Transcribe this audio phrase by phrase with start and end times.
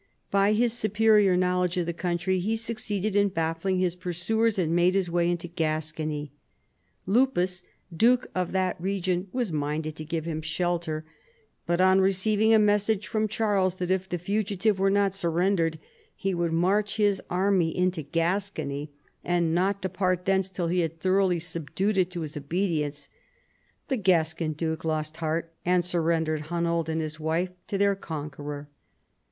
[0.31, 4.95] By his superior knowledge of the country he succeeded in baffling his pursuers and made
[4.95, 6.31] his way into Gascony.
[7.05, 7.61] Lupus,
[7.95, 11.05] duke of that region, was minded to give him shelter,
[11.67, 12.49] but on re FALL OF THE LOMBARD MONARCHY.
[12.49, 12.65] 113 ceiving a
[12.97, 15.77] message from Charles that if the fugitive were not surrendered
[16.15, 18.87] he would march his army into Gascon}'
[19.23, 23.07] and not depart thence till he had thoroughly subdued it to his obedience,
[23.87, 28.67] the Gascon duke lost heart and surrendered Hunold and his wife to their conqueror.